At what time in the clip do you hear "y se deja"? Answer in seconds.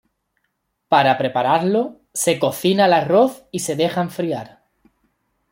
3.51-4.01